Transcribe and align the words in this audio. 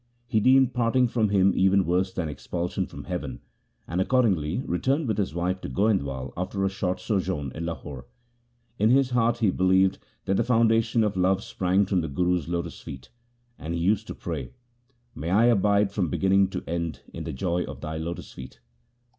He 0.25 0.39
deemed 0.39 0.73
parting 0.73 1.07
from 1.07 1.29
him 1.29 1.53
even 1.55 1.85
worse 1.85 2.11
than 2.11 2.27
expulsion 2.27 2.87
from 2.87 3.03
heaven, 3.03 3.39
and 3.87 4.01
accordingly 4.01 4.63
returned 4.65 5.07
with 5.07 5.19
his 5.19 5.35
wife 5.35 5.61
to 5.61 5.69
Goindwal 5.69 6.33
after 6.35 6.65
a 6.65 6.69
short 6.69 6.99
sojourn 6.99 7.51
in 7.53 7.67
Lahore. 7.67 8.07
In 8.79 8.89
his 8.89 9.11
heart 9.11 9.37
he 9.37 9.51
believed 9.51 9.99
that 10.25 10.37
the 10.37 10.43
foundation 10.43 11.03
of 11.03 11.15
love 11.15 11.43
sprang 11.43 11.85
from 11.85 12.01
the 12.01 12.07
Guru's 12.07 12.47
lotus 12.47 12.81
feet, 12.81 13.11
and 13.59 13.75
he 13.75 13.79
used 13.79 14.07
to 14.07 14.15
pray:— 14.15 14.53
May 15.15 15.29
I 15.29 15.45
abide 15.45 15.91
from 15.91 16.09
beginning 16.09 16.47
to 16.47 16.63
end 16.65 17.01
in 17.13 17.23
the 17.23 17.31
joy 17.31 17.63
of 17.65 17.79
Thy 17.81 17.97
lotus 17.97 18.31
feet 18.33 18.59